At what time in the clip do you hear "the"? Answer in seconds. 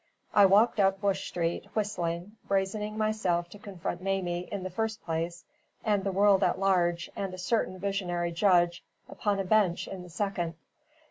4.63-4.71, 6.03-6.11, 10.01-10.09